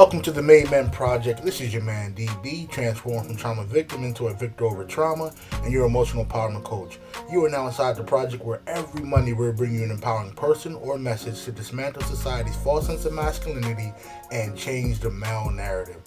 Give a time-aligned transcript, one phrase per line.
[0.00, 1.44] Welcome to the Made Men Project.
[1.44, 5.30] This is your man DB, transformed from trauma victim into a victor over trauma,
[5.62, 6.98] and your emotional empowerment coach.
[7.30, 10.74] You are now inside the project where every Monday we're bringing you an empowering person
[10.76, 13.92] or message to dismantle society's false sense of masculinity
[14.32, 16.00] and change the male narrative.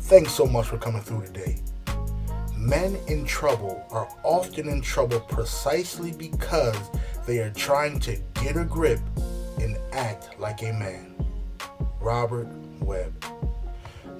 [0.00, 1.60] Thanks so much for coming through today.
[2.56, 6.76] Men in trouble are often in trouble precisely because
[7.24, 8.98] they are trying to get a grip
[9.60, 11.14] and act like a man.
[12.00, 12.48] Robert
[12.80, 13.24] Webb.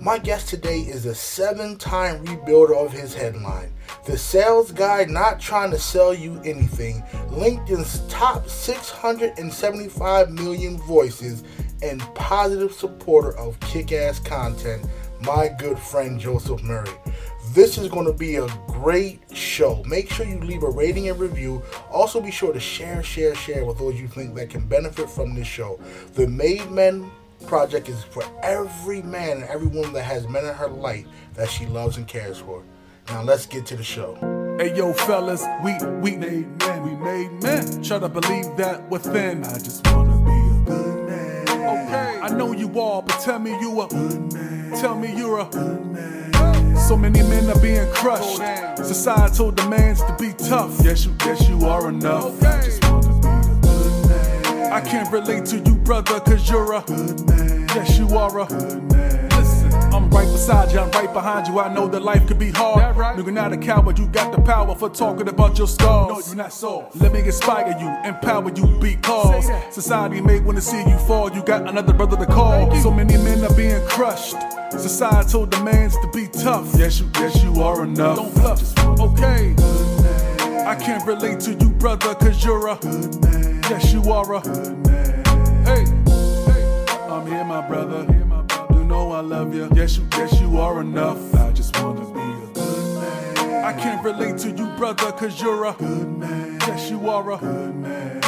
[0.00, 3.72] My guest today is a seven time rebuilder of his headline.
[4.06, 7.02] The sales guy not trying to sell you anything.
[7.30, 11.42] LinkedIn's top 675 million voices
[11.82, 14.86] and positive supporter of kick ass content,
[15.20, 16.90] my good friend Joseph Murray.
[17.52, 19.82] This is going to be a great show.
[19.84, 21.62] Make sure you leave a rating and review.
[21.90, 25.34] Also, be sure to share, share, share with those you think that can benefit from
[25.34, 25.80] this show.
[26.14, 27.10] The Made Men
[27.46, 31.48] project is for every man and every woman that has men in her life that
[31.48, 32.62] she loves and cares for.
[33.08, 34.16] Now let's get to the show.
[34.58, 37.82] Hey yo, fellas, we we made men, we made men.
[37.82, 39.44] Try to believe that within.
[39.44, 41.48] I just wanna be a good man.
[41.48, 44.80] Okay, I know you all, but tell me you a good man.
[44.80, 46.76] Tell me you're a good man.
[46.76, 48.42] So many men are being crushed.
[48.78, 50.78] Societal demands to be tough.
[50.82, 52.42] Yes, you, yes, you are enough.
[52.42, 52.87] Okay.
[54.70, 57.66] I can't relate to you, brother, cause you're a good man.
[57.68, 59.28] Yes, you are a good man.
[59.30, 61.58] Listen, I'm right beside you, I'm right behind you.
[61.58, 62.80] I know that life could be hard.
[62.80, 63.16] That right?
[63.16, 66.08] Nigga, not a coward, you got the power for talking about your scars.
[66.08, 66.96] No, you're not soft.
[66.96, 71.32] Let me inspire you, empower you, because society may wanna see you fall.
[71.32, 72.74] You got another brother to call.
[72.76, 74.36] So many men are being crushed.
[74.72, 76.74] Societal demands to be tough.
[76.76, 78.16] Yes, you, yes, you are enough.
[78.16, 78.78] Don't bluff.
[79.00, 79.54] Okay.
[80.68, 83.62] I can't relate to you, brother, cause you're a good man.
[83.70, 85.24] Yes, you are a good man.
[85.64, 85.86] Hey,
[86.52, 88.04] hey, I'm here, my brother.
[88.74, 89.70] You know I love you.
[89.74, 91.34] Yes, you, yes, you are enough.
[91.36, 93.64] I just wanna be a good man.
[93.64, 96.58] I can't relate to you, brother, cause you're a good man.
[96.60, 98.27] Yes, you are a good man.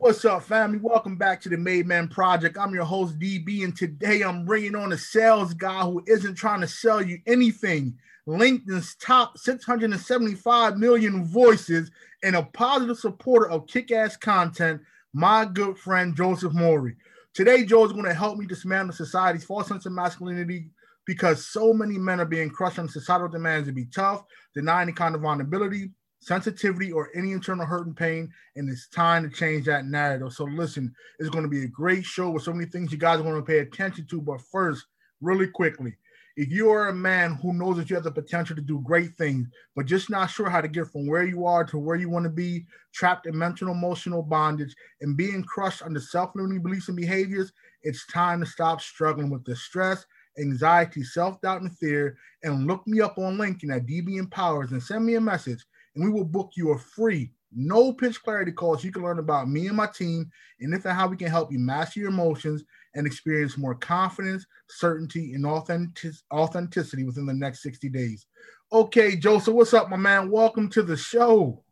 [0.00, 0.78] What's up, family?
[0.78, 2.56] Welcome back to the Made Man Project.
[2.58, 6.62] I'm your host, DB, and today I'm bringing on a sales guy who isn't trying
[6.62, 7.98] to sell you anything.
[8.26, 11.90] LinkedIn's top 675 million voices
[12.22, 14.80] and a positive supporter of kick ass content,
[15.12, 16.96] my good friend Joseph Morey.
[17.34, 20.70] Today, Joe is going to help me dismantle society's false sense of masculinity
[21.04, 24.24] because so many men are being crushed on societal demands to be tough,
[24.54, 28.30] deny any kind of vulnerability, sensitivity, or any internal hurt and pain.
[28.56, 30.32] And it's time to change that narrative.
[30.32, 33.20] So, listen, it's going to be a great show with so many things you guys
[33.20, 34.20] going to pay attention to.
[34.20, 34.86] But first,
[35.20, 35.96] really quickly,
[36.36, 39.14] if you are a man who knows that you have the potential to do great
[39.16, 42.08] things, but just not sure how to get from where you are to where you
[42.08, 42.64] want to be,
[42.94, 47.52] trapped in mental emotional bondage, and being crushed under self limiting beliefs and behaviors,
[47.82, 50.06] it's time to stop struggling with the stress,
[50.38, 52.16] anxiety, self doubt, and fear.
[52.42, 55.64] And look me up on LinkedIn at DB Empowers and send me a message,
[55.94, 59.18] and we will book you a free no pitch clarity call so you can learn
[59.18, 60.30] about me and my team
[60.60, 62.64] and if and how we can help you master your emotions
[62.94, 68.26] and experience more confidence, certainty, and authentic- authenticity within the next 60 days.
[68.72, 70.30] Okay, Joseph, what's up, my man?
[70.30, 71.62] Welcome to the show.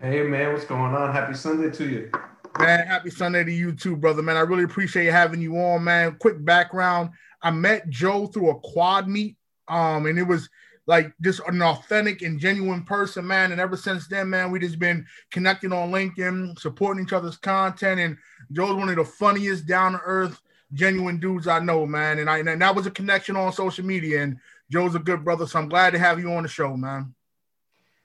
[0.00, 1.12] Hey, man, what's going on?
[1.12, 2.10] Happy Sunday to you.
[2.58, 4.22] Man, happy Sunday to you too, brother.
[4.22, 6.16] Man, I really appreciate having you on, man.
[6.20, 7.10] Quick background
[7.42, 9.36] I met Joe through a quad meet,
[9.68, 10.48] um, and it was
[10.88, 13.52] like just an authentic and genuine person, man.
[13.52, 18.00] And ever since then, man, we just been connecting on LinkedIn, supporting each other's content.
[18.00, 18.16] And
[18.52, 20.40] Joe's one of the funniest, down to earth,
[20.72, 22.20] genuine dudes I know, man.
[22.20, 24.22] And I and that was a connection on social media.
[24.22, 24.38] And
[24.72, 27.14] Joe's a good brother, so I'm glad to have you on the show, man.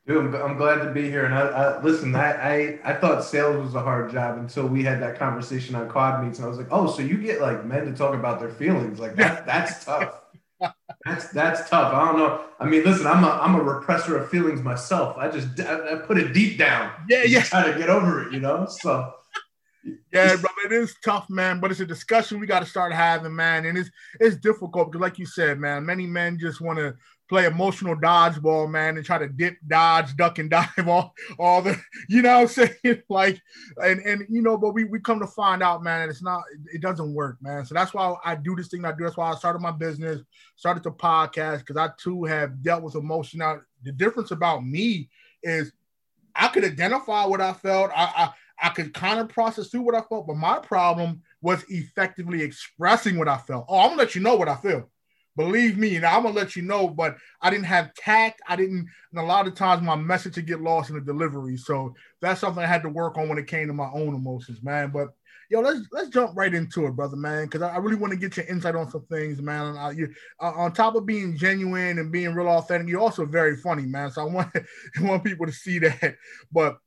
[0.05, 1.23] Dude, I'm, glad to be here.
[1.23, 4.83] And I, I listen, I, I I thought sales was a hard job until we
[4.83, 7.63] had that conversation on Quad Meets, and I was like, oh, so you get like
[7.63, 9.45] men to talk about their feelings, like that?
[9.45, 10.22] That's tough.
[11.05, 11.93] That's that's tough.
[11.93, 12.45] I don't know.
[12.59, 15.17] I mean, listen, I'm a I'm a repressor of feelings myself.
[15.17, 16.91] I just I, I put it deep down.
[17.09, 17.41] Yeah, yeah.
[17.41, 18.65] Try to get over it, you know.
[18.67, 19.13] So.
[20.13, 21.59] Yeah, brother, it is tough, man.
[21.59, 23.65] But it's a discussion we got to start having, man.
[23.65, 26.95] And it's it's difficult because, like you said, man, many men just want to
[27.33, 31.75] play emotional dodgeball, man, and try to dip, dodge, duck, and dive all, all the,
[32.07, 32.69] you know I'm saying?
[33.09, 33.41] Like,
[33.77, 36.81] and and you know, but we we come to find out, man, it's not, it
[36.81, 37.65] doesn't work, man.
[37.65, 39.03] So that's why I do this thing I do.
[39.03, 40.21] That's why I started my business,
[40.55, 43.39] started the podcast, because I too have dealt with emotion.
[43.39, 45.09] Now, the difference about me
[45.41, 45.71] is
[46.35, 47.91] I could identify what I felt.
[47.95, 51.65] I, I I could kind of process through what I felt, but my problem was
[51.69, 53.65] effectively expressing what I felt.
[53.67, 54.89] Oh, I'm gonna let you know what I feel.
[55.35, 58.41] Believe me, and I'm gonna let you know, but I didn't have tact.
[58.47, 61.57] I didn't, and a lot of times my message would get lost in the delivery.
[61.57, 64.61] So that's something I had to work on when it came to my own emotions,
[64.61, 64.91] man.
[64.91, 65.09] But
[65.49, 68.19] yo, let's let's jump right into it, brother, man, because I, I, really want to
[68.19, 69.77] get your insight on some things, man.
[69.77, 73.57] Uh, you, uh, on top of being genuine and being real authentic, you're also very
[73.57, 74.11] funny, man.
[74.11, 76.15] So I want I want people to see that.
[76.51, 76.77] But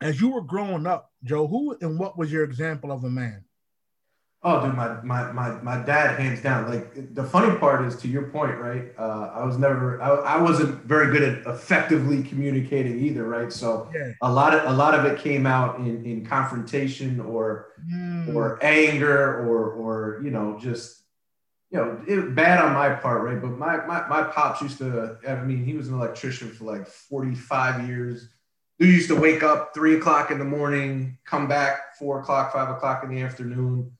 [0.00, 3.44] as you were growing up, Joe, who and what was your example of a man?
[4.44, 6.68] Oh, dude, my, my my my dad, hands down.
[6.68, 8.86] Like the funny part is, to your point, right?
[8.98, 13.52] Uh, I was never, I, I wasn't very good at effectively communicating either, right?
[13.52, 14.10] So yeah.
[14.20, 18.34] a lot of a lot of it came out in in confrontation or mm.
[18.34, 21.04] or anger or or you know just
[21.70, 23.40] you know it, bad on my part, right?
[23.40, 25.18] But my my my pops used to.
[25.28, 28.28] I mean, he was an electrician for like forty five years.
[28.80, 32.70] Dude used to wake up three o'clock in the morning, come back four o'clock, five
[32.70, 33.92] o'clock in the afternoon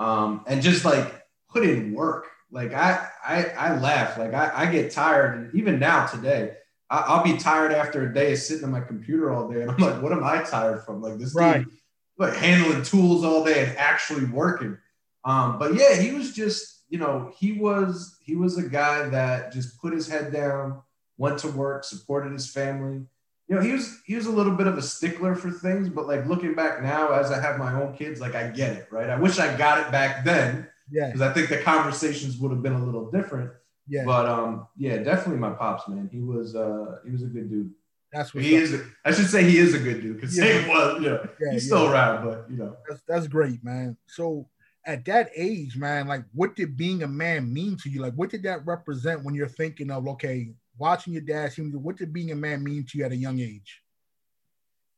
[0.00, 2.26] um, and just like put in work.
[2.50, 4.18] Like I, I, I laugh.
[4.18, 6.54] Like I, I get tired, and even now today,
[6.88, 9.70] I, will be tired after a day of sitting on my computer all day, and
[9.70, 11.00] I'm like, what am I tired from?
[11.00, 11.62] Like this right.
[11.62, 11.72] dude,
[12.18, 14.76] like handling tools all day and actually working.
[15.24, 19.52] Um, but yeah, he was just, you know, he was he was a guy that
[19.52, 20.80] just put his head down,
[21.18, 23.04] went to work, supported his family
[23.50, 26.06] you know, he was he was a little bit of a stickler for things, but
[26.06, 29.10] like looking back now, as I have my own kids, like I get it, right?
[29.10, 32.62] I wish I got it back then, yeah, because I think the conversations would have
[32.62, 33.50] been a little different.
[33.88, 36.08] Yeah, but um, yeah, definitely my pops, man.
[36.12, 37.72] He was uh, he was a good dude.
[38.12, 38.62] That's what he up.
[38.62, 38.82] is.
[39.04, 40.60] I should say he is a good dude because yeah.
[40.60, 41.92] he was, you know, yeah, he's still yeah.
[41.92, 43.96] around, but you know, that's that's great, man.
[44.06, 44.48] So
[44.86, 48.00] at that age, man, like what did being a man mean to you?
[48.00, 51.96] Like what did that represent when you're thinking of okay, watching your dad see what
[51.96, 53.82] did being a man mean to you at a young age?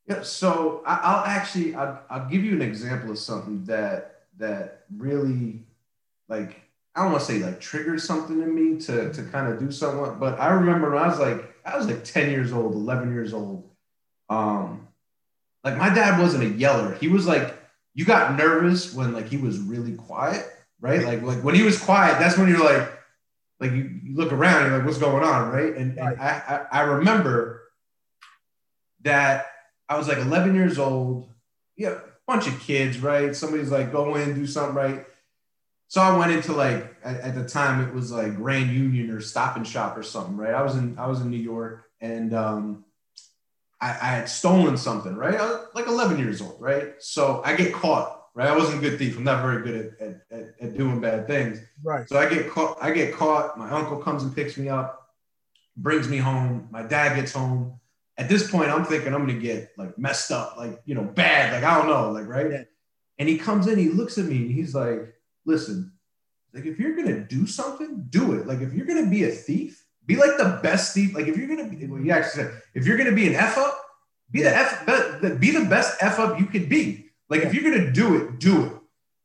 [0.08, 5.61] Yeah, so I'll actually I'll, I'll give you an example of something that that really
[6.29, 6.61] like
[6.94, 9.70] I don't want to say like triggered something in me to to kind of do
[9.70, 13.12] something, but I remember when I was like I was like 10 years old, 11
[13.12, 13.69] years old.
[14.29, 14.88] Um,
[15.62, 16.94] like my dad wasn't a yeller.
[16.94, 17.56] He was like
[17.94, 20.46] you got nervous when like he was really quiet,
[20.81, 21.05] right?
[21.05, 22.90] Like like when he was quiet, that's when you're like
[23.62, 25.75] like you, you look around, you're like, what's going on, right?
[25.76, 26.12] And, right.
[26.12, 27.62] and I, I, I remember
[29.03, 29.47] that
[29.88, 31.29] I was like 11 years old.
[31.76, 33.35] Yeah, bunch of kids, right?
[33.35, 35.06] Somebody's like, go in, do something right.
[35.88, 39.20] So I went into like at, at, the time it was like Grand Union or
[39.20, 40.55] Stop and Shop or something, right?
[40.55, 42.85] I was in I was in New York and um,
[43.81, 45.35] I, I had stolen something, right?
[45.35, 46.94] I was like 11 years old, right?
[46.99, 48.49] So I get caught right?
[48.49, 49.17] I wasn't a good thief.
[49.17, 51.61] I'm not very good at, at, at, at, doing bad things.
[51.82, 52.08] Right.
[52.08, 52.79] So I get caught.
[52.81, 53.58] I get caught.
[53.58, 55.11] My uncle comes and picks me up,
[55.76, 56.69] brings me home.
[56.70, 57.79] My dad gets home.
[58.19, 61.52] At this point, I'm thinking I'm gonna get like messed up, like you know, bad.
[61.52, 62.50] Like I don't know, like right.
[62.50, 62.64] Yeah.
[63.19, 63.79] And he comes in.
[63.79, 65.14] He looks at me and he's like,
[65.44, 65.93] "Listen,
[66.52, 68.46] like if you're gonna do something, do it.
[68.46, 71.14] Like if you're gonna be a thief, be like the best thief.
[71.14, 73.56] Like if you're gonna be, well, you actually said, if you're gonna be an f
[73.58, 73.79] up,
[74.31, 74.82] be yeah.
[74.84, 77.46] the f, be the best f up you could be." Like yeah.
[77.46, 78.73] if you're gonna do it, do it.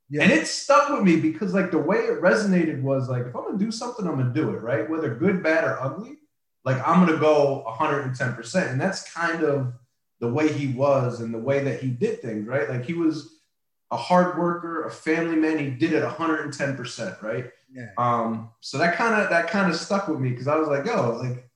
[0.10, 0.24] Yeah.
[0.24, 3.44] And it stuck with me because like the way it resonated was like if I'm
[3.44, 4.90] gonna do something, I'm gonna do it, right?
[4.90, 6.16] Whether good, bad, or ugly,
[6.64, 8.72] like I'm gonna go 110%.
[8.72, 9.74] And that's kind of
[10.22, 12.70] the way he was and the way that he did things, right?
[12.70, 13.42] Like he was
[13.92, 15.60] a hard worker, a family man.
[15.60, 17.52] He did it 110%, right?
[17.70, 17.90] Yeah.
[17.98, 20.86] Um, so that kind of that kind of stuck with me because I was like,
[20.86, 21.50] yo, like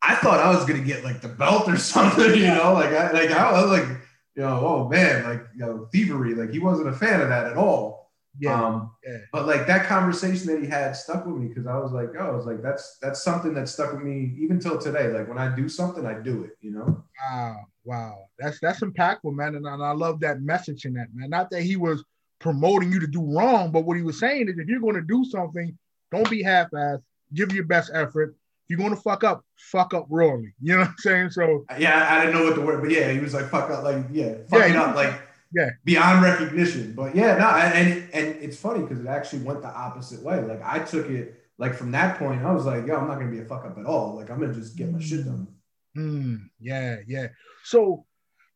[0.00, 3.12] I thought I was gonna get like the belt or something, you know, like I
[3.12, 3.98] like I was like
[4.34, 6.34] you know, oh man, like you know, thievery.
[6.34, 8.10] Like he wasn't a fan of that at all.
[8.38, 8.60] Yeah.
[8.60, 9.18] Um, yeah.
[9.30, 12.28] But like that conversation that he had stuck with me because I was like, oh,
[12.28, 15.08] I was like, that's that's something that stuck with me even till today.
[15.08, 16.56] Like when I do something, I do it.
[16.60, 17.04] You know.
[17.30, 21.30] Wow, wow, that's that's impactful, man, and, and I love that message in that, man.
[21.30, 22.04] Not that he was
[22.38, 25.02] promoting you to do wrong, but what he was saying is, if you're going to
[25.02, 25.76] do something,
[26.10, 27.02] don't be half-assed.
[27.34, 28.34] Give your best effort
[28.68, 30.54] you're gonna fuck up, fuck up royally.
[30.60, 31.30] You know what I'm saying?
[31.30, 33.84] So yeah, I didn't know what the word, but yeah, he was like fuck up,
[33.84, 35.20] like yeah, fucking yeah, up, like
[35.54, 36.94] yeah, beyond recognition.
[36.94, 40.40] But yeah, no, and and it's funny because it actually went the opposite way.
[40.42, 43.30] Like I took it like from that point, I was like, yo, I'm not gonna
[43.30, 44.16] be a fuck up at all.
[44.16, 45.48] Like I'm gonna just get my shit done.
[45.96, 47.28] Mm, yeah, yeah.
[47.64, 48.06] So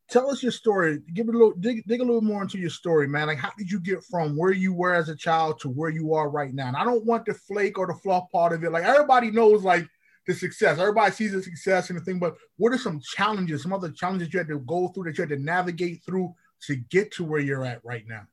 [0.09, 0.99] tell us your story.
[1.13, 3.27] Give it a little dig, dig a little more into your story, man.
[3.27, 6.13] Like how did you get from where you were as a child to where you
[6.13, 6.67] are right now?
[6.67, 8.71] And I don't want the flake or the fluff part of it.
[8.71, 9.87] Like everybody knows, like
[10.27, 10.77] the success.
[10.77, 14.31] Everybody sees the success and the thing, but what are some challenges, some other challenges
[14.31, 16.35] you had to go through that you had to navigate through
[16.67, 18.27] to get to where you're at right now?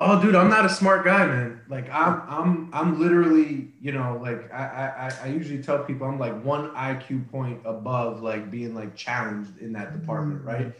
[0.00, 1.60] Oh, dude, I'm not a smart guy, man.
[1.68, 6.18] Like I'm, I'm, I'm literally, you know, like I, I, I usually tell people I'm
[6.18, 10.48] like one IQ point above, like being like challenged in that department, mm-hmm.
[10.48, 10.72] right?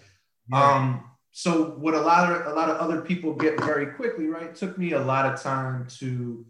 [0.51, 0.75] Yeah.
[0.75, 4.55] Um, so what a lot of a lot of other people get very quickly, right?
[4.55, 6.45] Took me a lot of time to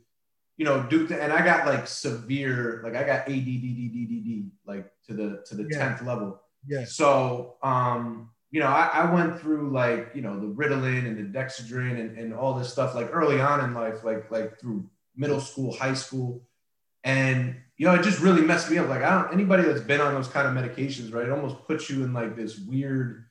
[0.56, 5.44] you know, Duke, and I got like severe, like I got ADDDDDD, like to the
[5.46, 6.08] to the tenth yeah.
[6.08, 6.40] level.
[6.66, 6.84] Yeah.
[6.84, 11.38] So, um, you know, I, I, went through like, you know, the Ritalin and the
[11.38, 15.40] Dexedrine and, and all this stuff like early on in life, like, like through middle
[15.40, 16.42] school, high school.
[17.02, 18.88] And, you know, it just really messed me up.
[18.88, 21.90] Like, I don't, anybody that's been on those kind of medications, right, it almost puts
[21.90, 23.24] you in like this weird,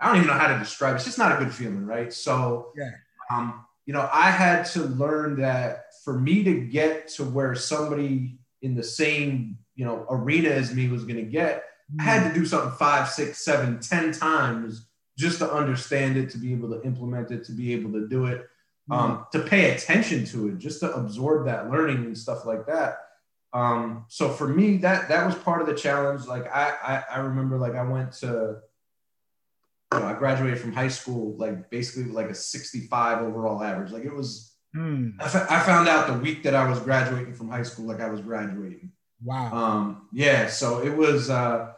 [0.00, 0.96] I don't even know how to describe it.
[0.96, 2.12] It's just not a good feeling, right?
[2.12, 2.90] So, yeah.
[3.30, 8.38] um, you know, I had to learn that for me to get to where somebody
[8.60, 11.64] in the same, you know, arena as me was going to get,
[11.98, 14.86] I had to do something five, six, seven, ten times
[15.18, 18.26] just to understand it, to be able to implement it, to be able to do
[18.26, 18.46] it,
[18.90, 22.98] um, to pay attention to it, just to absorb that learning and stuff like that.
[23.52, 26.26] Um, so for me, that that was part of the challenge.
[26.26, 28.60] Like I, I, I remember, like I went to,
[29.92, 33.90] you know, I graduated from high school, like basically like a 65 overall average.
[33.90, 35.14] Like it was, mm.
[35.20, 38.00] I, f- I found out the week that I was graduating from high school, like
[38.00, 38.92] I was graduating.
[39.22, 39.52] Wow.
[39.52, 40.48] Um, yeah.
[40.48, 41.72] So it was, uh,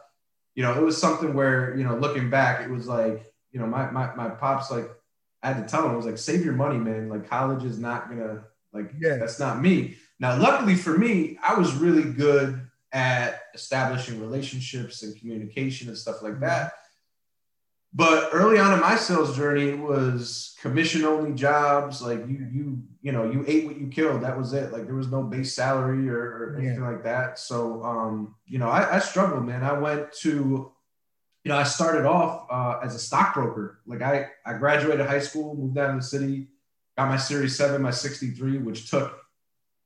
[0.55, 3.67] you know, it was something where, you know, looking back, it was like, you know,
[3.67, 4.89] my, my, my pops, like,
[5.43, 7.09] I had to tell him, I was like, save your money, man.
[7.09, 9.17] Like, college is not gonna, like, yeah.
[9.17, 9.97] that's not me.
[10.19, 16.21] Now, luckily for me, I was really good at establishing relationships and communication and stuff
[16.21, 16.45] like mm-hmm.
[16.45, 16.73] that.
[17.97, 22.01] But early on in my sales journey, it was commission only jobs.
[22.01, 24.21] Like you, you, you know, you ate what you killed.
[24.21, 24.73] That was it.
[24.73, 26.89] Like there was no base salary or, or anything yeah.
[26.89, 27.39] like that.
[27.39, 29.63] So, um, you know, I, I, struggled, man.
[29.63, 33.79] I went to, you know, I started off uh, as a stockbroker.
[33.87, 36.47] Like I, I graduated high school, moved down to the city,
[36.97, 39.21] got my Series Seven, my '63, which took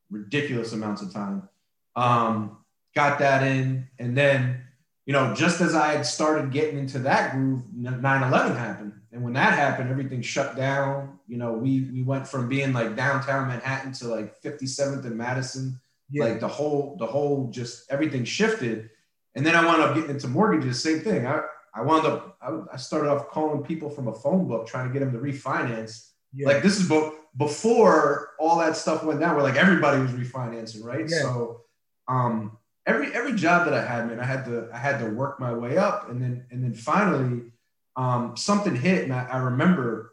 [0.10, 1.48] ridiculous amounts of time.
[1.96, 2.58] Um,
[2.96, 4.64] got that in, and then
[5.10, 8.94] you know, just as I had started getting into that groove, 9-11 happened.
[9.12, 11.18] And when that happened, everything shut down.
[11.28, 15.80] You know, we we went from being like downtown Manhattan to like 57th and Madison.
[16.12, 16.26] Yeah.
[16.26, 18.92] Like the whole, the whole just everything shifted.
[19.34, 21.26] And then I wound up getting into mortgages, same thing.
[21.26, 21.42] I,
[21.74, 24.94] I wound up, I, I started off calling people from a phone book trying to
[24.94, 26.12] get them to refinance.
[26.36, 26.50] Yeah.
[26.50, 26.88] Like this is
[27.36, 31.10] before all that stuff went down, where like everybody was refinancing, right?
[31.10, 31.22] Yeah.
[31.24, 31.62] So
[32.08, 32.59] um
[32.90, 35.54] every every job that I had, man, I had to I had to work my
[35.54, 37.52] way up, and then and then finally,
[37.96, 40.12] um, something hit, and I, I remember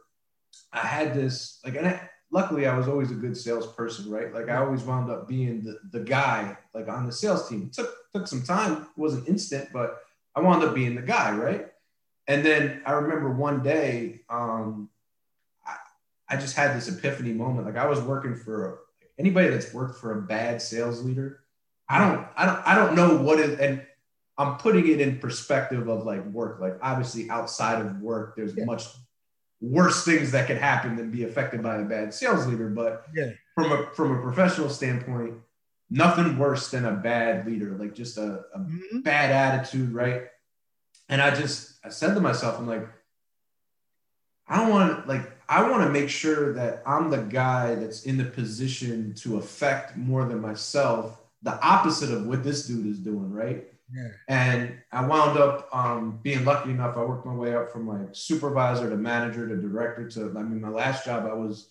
[0.72, 4.32] I had this like, and I, luckily I was always a good salesperson, right?
[4.32, 7.62] Like I always wound up being the the guy like on the sales team.
[7.62, 10.02] It took took some time, it wasn't instant, but
[10.34, 11.66] I wound up being the guy, right?
[12.28, 14.90] And then I remember one day, um,
[15.66, 15.76] I,
[16.28, 17.66] I just had this epiphany moment.
[17.66, 18.80] Like I was working for
[19.18, 21.40] anybody that's worked for a bad sales leader
[21.88, 23.82] I don't, I don't, I don't know what is, and
[24.38, 26.60] I'm putting it in perspective of like work.
[26.60, 28.64] Like obviously outside of work, there's yeah.
[28.64, 28.84] much
[29.60, 32.68] worse things that could happen than be affected by a bad sales leader.
[32.68, 33.30] But yeah.
[33.54, 35.34] from a from a professional standpoint,
[35.88, 39.00] nothing worse than a bad leader, like just a, a mm-hmm.
[39.00, 40.24] bad attitude, right?
[41.08, 42.86] And I just I said to myself, I'm like,
[44.48, 48.18] I don't want like I want to make sure that I'm the guy that's in
[48.18, 53.32] the position to affect more than myself the opposite of what this dude is doing,
[53.32, 53.64] right?
[53.94, 54.08] Yeah.
[54.26, 56.96] And I wound up um, being lucky enough.
[56.96, 60.34] I worked my way up from like supervisor to manager to director to.
[60.36, 61.70] I mean, my last job, I was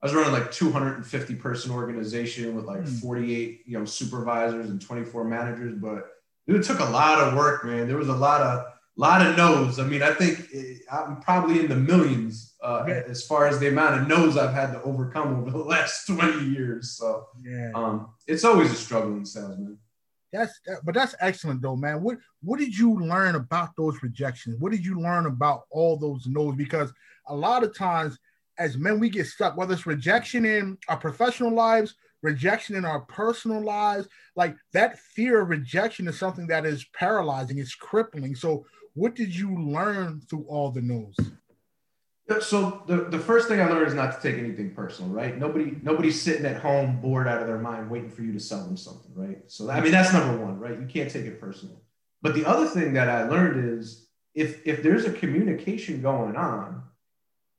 [0.00, 3.00] I was running like 250 person organization with like mm.
[3.00, 5.74] 48 you know supervisors and 24 managers.
[5.74, 6.12] But
[6.46, 7.88] it took a lot of work, man.
[7.88, 8.66] There was a lot of
[8.98, 9.78] lot of no's.
[9.78, 13.02] I mean, I think it, I'm probably in the millions uh, yeah.
[13.06, 16.46] as far as the amount of no's I've had to overcome over the last 20
[16.46, 16.90] years.
[16.92, 19.78] So yeah, um, it's always a struggle in sales, man.
[20.32, 22.02] That's that, but that's excellent though, man.
[22.02, 24.56] What what did you learn about those rejections?
[24.58, 26.54] What did you learn about all those no's?
[26.54, 26.92] Because
[27.28, 28.18] a lot of times
[28.58, 33.00] as men, we get stuck, whether it's rejection in our professional lives, rejection in our
[33.00, 38.34] personal lives, like that fear of rejection is something that is paralyzing, it's crippling.
[38.34, 41.16] So what did you learn through all the no's?
[42.40, 45.38] So the, the first thing I learned is not to take anything personal, right?
[45.38, 48.64] Nobody nobody's sitting at home bored out of their mind waiting for you to sell
[48.64, 49.38] them something, right?
[49.46, 50.78] So I mean that's number one, right?
[50.78, 51.80] You can't take it personal.
[52.20, 56.82] But the other thing that I learned is if if there's a communication going on,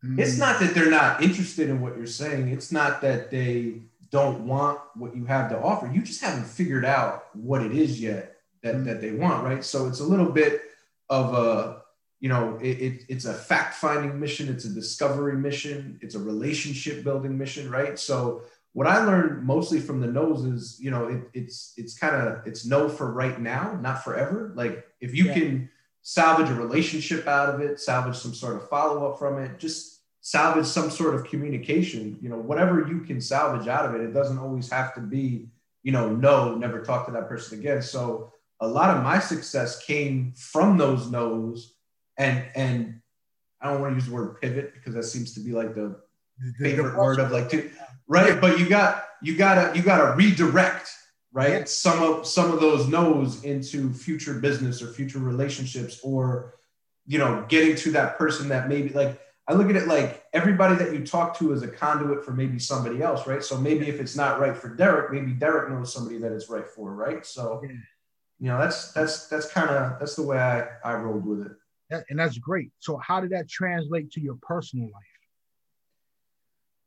[0.06, 0.20] mm.
[0.20, 2.50] it's not that they're not interested in what you're saying.
[2.50, 5.90] It's not that they don't want what you have to offer.
[5.92, 8.86] You just haven't figured out what it is yet that, mm.
[8.86, 9.64] that they want, right?
[9.64, 10.62] So it's a little bit
[11.10, 11.82] of a
[12.20, 16.20] you know it, it, it's a fact finding mission it's a discovery mission it's a
[16.20, 18.42] relationship building mission right so
[18.74, 22.46] what i learned mostly from the nose is you know it, it's it's kind of
[22.46, 25.34] it's no for right now not forever like if you yeah.
[25.34, 25.70] can
[26.02, 30.66] salvage a relationship out of it salvage some sort of follow-up from it just salvage
[30.66, 34.38] some sort of communication you know whatever you can salvage out of it it doesn't
[34.38, 35.48] always have to be
[35.84, 39.84] you know no never talk to that person again so a lot of my success
[39.86, 41.74] came from those no's
[42.18, 43.00] and and
[43.62, 46.00] I don't want to use the word pivot because that seems to be like the
[46.60, 47.70] favorite word of like to
[48.08, 50.90] right but you got you gotta you gotta redirect
[51.32, 51.64] right yeah.
[51.66, 56.56] some of some of those no's into future business or future relationships or
[57.06, 60.76] you know getting to that person that maybe like i look at it like everybody
[60.76, 64.00] that you talk to is a conduit for maybe somebody else right so maybe if
[64.00, 67.60] it's not right for derek maybe derek knows somebody that it's right for right so
[67.64, 67.72] yeah.
[68.40, 72.06] you know that's that's that's kind of that's the way i i rolled with it
[72.10, 75.04] and that's great so how did that translate to your personal life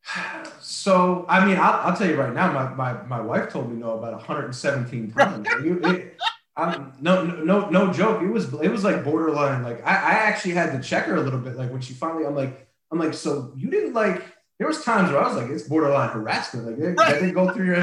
[0.61, 3.77] so I mean, I'll, I'll, tell you right now, my, my, my wife told me
[3.77, 5.47] no about 117 times.
[5.49, 6.19] it,
[6.57, 8.23] I'm, no, no, no joke.
[8.23, 9.63] It was it was like borderline.
[9.63, 11.57] Like I, I actually had to check her a little bit.
[11.57, 14.23] Like when she finally, I'm like, I'm like, so you didn't like.
[14.59, 16.67] There was times where I was like, it's borderline harassment.
[16.67, 17.81] Like that, that didn't go through your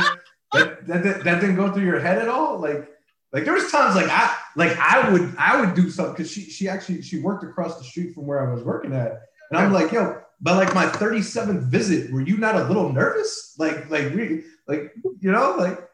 [0.54, 2.60] that, that, that, that didn't go through your head at all.
[2.60, 2.88] Like
[3.34, 6.42] like there was times like I like I would I would do something because she
[6.44, 9.74] she actually she worked across the street from where I was working at, and I'm
[9.74, 13.56] like, yo, but like my 37th visit, were you not a little nervous?
[13.58, 15.89] Like, like, re, like, you know, like,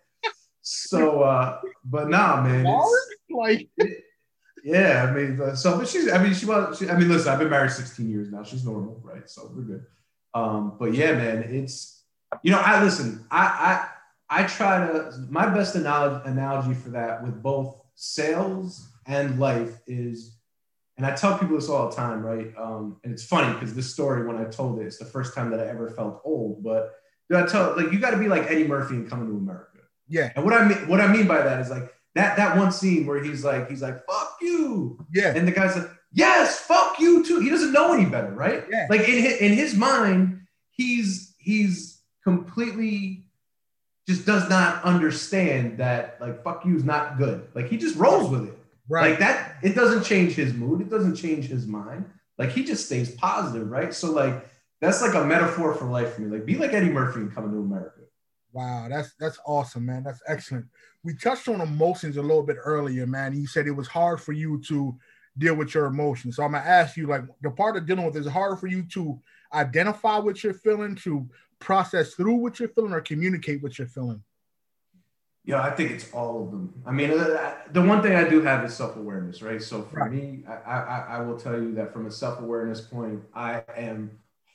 [0.68, 2.66] so, uh, but nah, man,
[3.30, 3.70] like,
[4.64, 7.32] yeah, I mean, uh, so, but she's, I mean, she was, she, I mean, listen,
[7.32, 8.44] I've been married 16 years now.
[8.44, 9.30] She's normal, right?
[9.30, 9.86] So we're good.
[10.34, 12.04] Um, but yeah, man, it's,
[12.42, 13.88] you know, I listen, I,
[14.30, 19.80] I, I try to, my best analogy, analogy for that with both sales and life
[19.86, 20.36] is
[20.98, 22.54] and I tell people this all the time, right?
[22.58, 25.52] Um, and it's funny because this story, when I told it, it's the first time
[25.52, 26.64] that I ever felt old.
[26.64, 26.94] But
[27.30, 29.75] dude, I tell like you got to be like Eddie Murphy and coming to America.
[30.08, 30.32] Yeah.
[30.36, 33.06] And what I mean, what I mean by that is like that that one scene
[33.06, 35.34] where he's like, he's like, "Fuck you." Yeah.
[35.36, 38.64] And the guy's like, "Yes, fuck you too." He doesn't know any better, right?
[38.70, 38.88] Yeah.
[38.90, 43.26] Like in his, in his mind, he's he's completely
[44.08, 47.48] just does not understand that like fuck you is not good.
[47.56, 48.58] Like he just rolls with it.
[48.88, 49.12] Right.
[49.12, 50.82] Like that, it doesn't change his mood.
[50.82, 52.06] It doesn't change his mind.
[52.38, 53.94] Like he just stays positive, right?
[53.94, 54.48] So like
[54.80, 56.30] that's like a metaphor for life for me.
[56.30, 58.02] Like be like Eddie Murphy and coming to America.
[58.56, 60.04] Wow, that's that's awesome, man.
[60.04, 60.66] That's excellent.
[61.04, 63.36] We touched on emotions a little bit earlier, man.
[63.36, 64.98] You said it was hard for you to
[65.38, 66.38] deal with your emotions.
[66.38, 68.68] So I'm gonna ask you, like, the part of dealing with is it harder for
[68.68, 69.20] you to
[69.54, 71.28] identify what you're feeling, to
[71.60, 74.24] process through what you're feeling, or communicate what you're feeling?
[75.44, 76.82] Yeah, I think it's all of them.
[76.86, 79.62] I mean, uh, the one thing I do have is self awareness, right?
[79.62, 80.12] So for right.
[80.14, 84.12] me, I, I, I will tell you that from a self awareness point, I am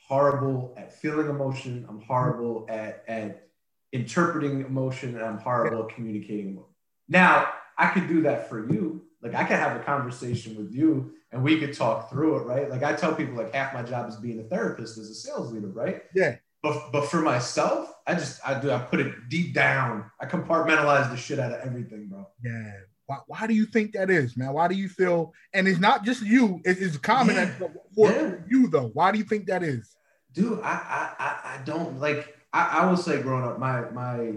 [0.07, 1.85] horrible at feeling emotion.
[1.87, 3.50] I'm horrible at at
[3.91, 6.63] interpreting emotion, and I'm horrible at communicating.
[7.07, 9.03] Now, I could do that for you.
[9.21, 12.69] Like I could have a conversation with you, and we could talk through it, right?
[12.69, 15.51] Like I tell people, like half my job is being a therapist as a sales
[15.51, 16.03] leader, right?
[16.15, 16.37] Yeah.
[16.63, 20.11] But, but for myself, I just I do I put it deep down.
[20.19, 22.27] I compartmentalize the shit out of everything, bro.
[22.43, 22.71] Yeah.
[23.07, 24.53] Why, why do you think that is, man?
[24.53, 25.33] Why do you feel?
[25.53, 26.61] And it's not just you.
[26.63, 27.51] it's common yeah.
[27.95, 28.35] for yeah.
[28.47, 28.91] you though.
[28.93, 29.95] Why do you think that is?
[30.33, 32.37] Dude, I I I don't like.
[32.53, 34.33] I, I will say, growing up, my my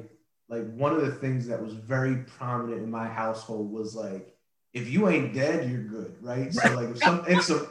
[0.48, 4.36] like one of the things that was very prominent in my household was like,
[4.72, 6.46] if you ain't dead, you're good, right?
[6.46, 6.52] right.
[6.52, 7.68] So like if some if some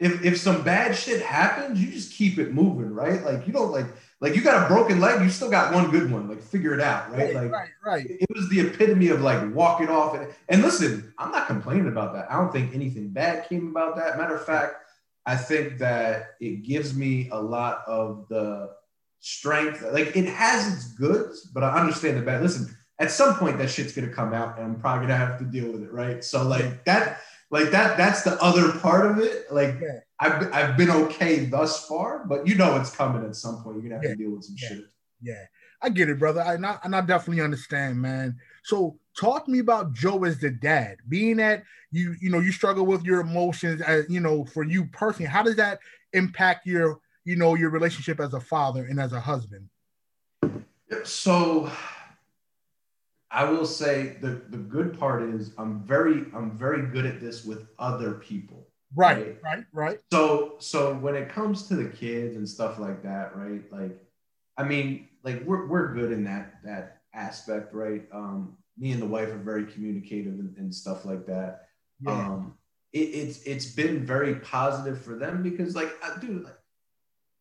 [0.00, 3.22] if if some bad shit happens, you just keep it moving, right?
[3.22, 3.86] Like you don't like
[4.20, 6.28] like you got a broken leg, you still got one good one.
[6.28, 7.18] Like figure it out, right?
[7.18, 8.06] right like right, right.
[8.08, 10.14] It was the epitome of like walking off.
[10.14, 12.30] And, and listen, I'm not complaining about that.
[12.30, 14.16] I don't think anything bad came about that.
[14.16, 14.76] Matter of fact,
[15.26, 18.74] I think that it gives me a lot of the
[19.24, 19.82] strength.
[19.92, 22.42] Like it has its goods, but I understand the bad.
[22.42, 25.44] Listen, at some point that shit's gonna come out, and I'm probably gonna have to
[25.44, 26.22] deal with it, right?
[26.22, 30.00] So like that like that that's the other part of it like yeah.
[30.18, 33.82] I've, I've been okay thus far but you know it's coming at some point you're
[33.82, 34.10] gonna have yeah.
[34.10, 34.68] to deal with some yeah.
[34.68, 34.84] shit
[35.22, 35.44] yeah
[35.80, 39.60] i get it brother I, not, and I definitely understand man so talk to me
[39.60, 43.82] about joe as the dad being that you you know you struggle with your emotions
[43.82, 45.78] as you know for you personally how does that
[46.12, 49.68] impact your you know your relationship as a father and as a husband
[51.04, 51.70] so
[53.34, 57.44] I will say the the good part is I'm very I'm very good at this
[57.44, 58.68] with other people.
[58.94, 59.98] Right, right, right, right.
[60.12, 63.62] So so when it comes to the kids and stuff like that, right?
[63.72, 63.98] Like,
[64.56, 68.04] I mean, like we're we're good in that that aspect, right?
[68.12, 71.66] Um, me and the wife are very communicative and, and stuff like that.
[72.00, 72.12] Yeah.
[72.12, 72.54] Um,
[72.92, 76.54] it, it's it's been very positive for them because like, dude, like,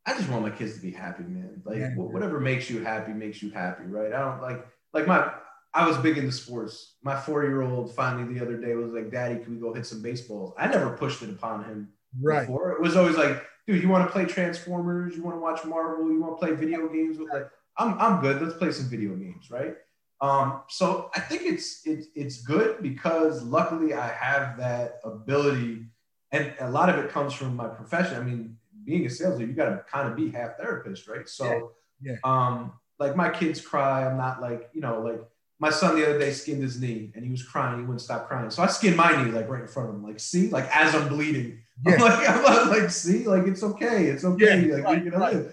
[0.06, 1.62] I just want my kids to be happy, man.
[1.64, 1.96] Like yeah.
[1.96, 4.14] whatever makes you happy makes you happy, right?
[4.14, 5.32] I don't like like my
[5.74, 6.96] I was big into sports.
[7.04, 9.86] My four year old finally the other day was like, Daddy, can we go hit
[9.86, 10.54] some baseballs?
[10.58, 11.90] I never pushed it upon him
[12.22, 12.42] right.
[12.42, 12.74] before.
[12.74, 15.16] It was always like, dude, you want to play Transformers?
[15.16, 16.12] You want to watch Marvel?
[16.12, 17.18] You want to play video games?
[17.18, 18.42] With like, I'm, I'm good.
[18.42, 19.76] Let's play some video games, right?
[20.22, 25.88] Um, so I think it's it's it's good because luckily I have that ability
[26.32, 28.16] and a lot of it comes from my profession.
[28.16, 31.28] I mean, being a salesman, you got to kind of be half therapist, right?
[31.28, 32.16] So, yeah.
[32.24, 35.22] um, like my kids cry, I'm not like you know like
[35.60, 37.80] my son the other day skinned his knee and he was crying.
[37.80, 38.50] He wouldn't stop crying.
[38.50, 40.04] So I skinned my knee like right in front of him.
[40.04, 41.94] Like, see, like as I'm bleeding, yeah.
[41.94, 44.68] I'm like, I'm like, see, like it's okay, it's okay.
[44.68, 45.46] Yeah, like right, you're gonna right.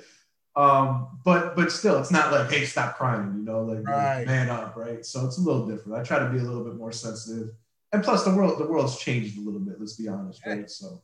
[0.57, 3.35] Um, but but still, it's not like, hey, stop crying.
[3.37, 4.27] You know, like, right.
[4.27, 5.07] man up, right?
[5.07, 5.99] So it's a little different.
[5.99, 7.51] I try to be a little bit more sensitive.
[7.93, 9.77] And plus, the world the world's changed a little bit.
[9.79, 10.69] Let's be honest, right?
[10.69, 11.03] So,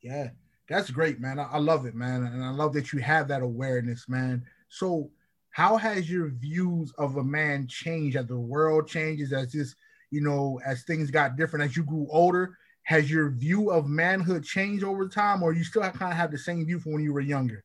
[0.00, 0.30] yeah,
[0.72, 1.38] that's great, man.
[1.38, 4.44] I, I love it, man, and I love that you have that awareness, man.
[4.68, 5.10] So
[5.50, 8.16] how has your views of a man changed?
[8.16, 9.74] As the world changes as this
[10.10, 14.44] you know as things got different as you grew older has your view of manhood
[14.44, 17.12] changed over time or you still kind of have the same view from when you
[17.12, 17.62] were younger?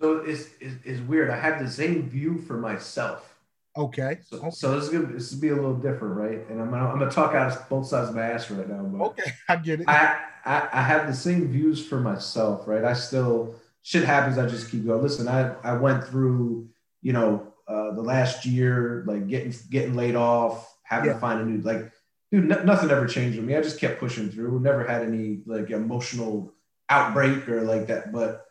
[0.00, 1.30] So it's, it's, it's weird.
[1.30, 3.29] I have the same view for myself
[3.76, 4.50] okay so, okay.
[4.50, 6.98] so this is gonna this is be a little different right and i'm gonna i'm
[6.98, 9.80] gonna talk out of both sides of my ass right now but okay i get
[9.80, 14.38] it I, I i have the same views for myself right i still shit happens.
[14.38, 15.02] I just keep going.
[15.02, 16.68] Listen, I I went through
[17.02, 21.14] you know uh, the last year like getting getting laid off, having yeah.
[21.14, 21.90] to find a new like
[22.30, 22.50] dude.
[22.50, 23.56] N- nothing ever changed with me.
[23.56, 24.60] I just kept pushing through.
[24.60, 26.52] Never had any like emotional
[26.88, 28.12] outbreak or like that.
[28.12, 28.46] But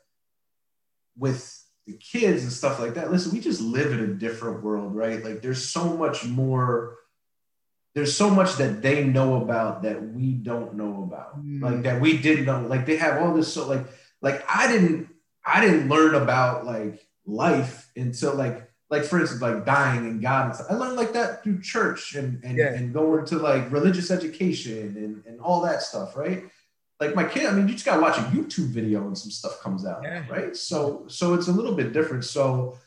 [1.17, 1.58] with
[1.91, 5.23] the kids and stuff like that, listen, we just live in a different world, right?
[5.23, 6.97] Like there's so much more
[7.95, 11.61] there's so much that they know about that we don't know about mm.
[11.61, 13.83] like that we didn't know like they have all this so like
[14.21, 15.09] like i didn't
[15.49, 20.47] I didn't learn about like life until like like for instance like dying and God
[20.47, 20.67] and stuff.
[20.69, 22.73] I learned like that through church and and, yeah.
[22.73, 26.43] and going to like religious education and, and all that stuff, right?
[26.99, 29.61] Like my kid, I mean, you just gotta watch a YouTube video and some stuff
[29.61, 30.23] comes out, yeah.
[30.29, 30.55] right?
[30.55, 32.25] So so it's a little bit different.
[32.25, 32.77] So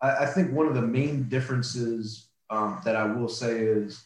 [0.00, 4.04] I, I think one of the main differences um, that I will say is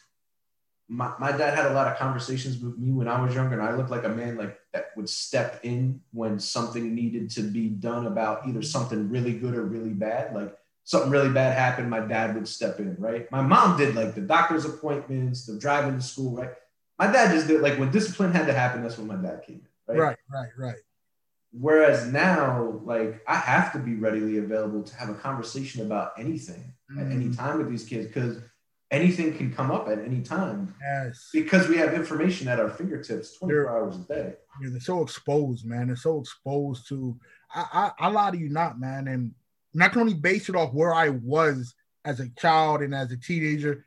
[0.88, 3.68] my, my dad had a lot of conversations with me when I was younger, and
[3.68, 7.68] I looked like a man like that would step in when something needed to be
[7.68, 10.32] done about either something really good or really bad.
[10.32, 13.30] Like something really bad happened, my dad would step in, right?
[13.32, 16.50] My mom did like the doctor's appointments, the driving to school, right?
[16.98, 19.62] My dad just did like when discipline had to happen, that's when my dad came
[19.88, 19.98] in, right?
[19.98, 20.76] Right, right, right.
[21.52, 26.74] Whereas now, like I have to be readily available to have a conversation about anything
[26.92, 27.04] mm.
[27.04, 28.38] at any time with these kids because
[28.90, 30.74] anything can come up at any time.
[30.80, 31.30] Yes.
[31.32, 34.34] Because we have information at our fingertips 24 they're, hours a day.
[34.62, 35.86] Yeah, they're so exposed, man.
[35.88, 37.18] They're so exposed to
[37.54, 39.08] I, I I lie to you not, man.
[39.08, 39.32] And
[39.74, 43.85] not only base it off where I was as a child and as a teenager,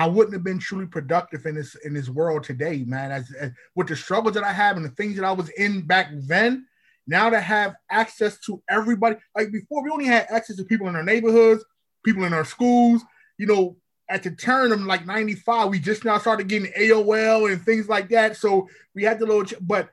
[0.00, 3.12] I wouldn't have been truly productive in this in this world today, man.
[3.12, 5.82] As, as with the struggles that I have and the things that I was in
[5.82, 6.66] back then,
[7.06, 10.96] now to have access to everybody, like before, we only had access to people in
[10.96, 11.62] our neighborhoods,
[12.02, 13.02] people in our schools,
[13.36, 13.76] you know,
[14.08, 18.08] at the turn of like 95, we just now started getting AOL and things like
[18.08, 18.38] that.
[18.38, 19.90] So we had the little, but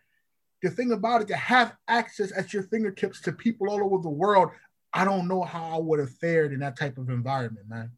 [0.64, 4.10] the thing about it, to have access at your fingertips to people all over the
[4.10, 4.52] world,
[4.94, 7.92] I don't know how I would have fared in that type of environment, man.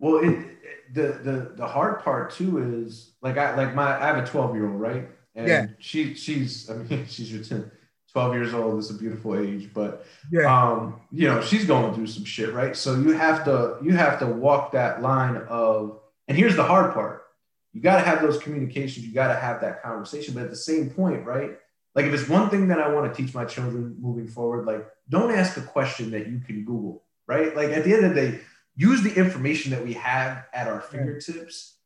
[0.00, 0.46] Well, it,
[0.92, 4.54] the the the hard part too is like I like my I have a 12
[4.56, 5.08] year old, right?
[5.34, 5.66] And yeah.
[5.78, 7.70] she she's I mean she's your 10,
[8.12, 10.52] 12 years old is a beautiful age, but yeah.
[10.52, 12.76] um, you know, she's going through some shit, right?
[12.76, 16.92] So you have to you have to walk that line of and here's the hard
[16.92, 17.24] part.
[17.72, 20.56] You got to have those communications, you got to have that conversation, but at the
[20.56, 21.52] same point, right?
[21.94, 24.88] Like if it's one thing that I want to teach my children moving forward, like
[25.08, 27.54] don't ask a question that you can Google, right?
[27.54, 28.40] Like at the end of the day,
[28.76, 31.76] use the information that we have at our fingertips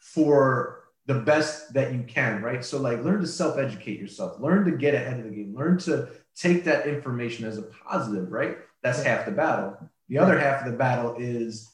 [0.00, 2.64] for the best that you can, right?
[2.64, 6.08] So like learn to self-educate yourself, learn to get ahead of the game, learn to
[6.34, 8.58] take that information as a positive, right?
[8.82, 9.76] That's half the battle.
[10.08, 11.70] The other half of the battle is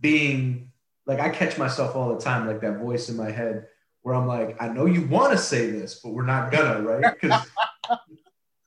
[0.00, 0.70] being
[1.06, 3.66] like I catch myself all the time, like that voice in my head
[4.02, 7.14] where I'm like, I know you want to say this, but we're not gonna, right?
[7.20, 7.46] Because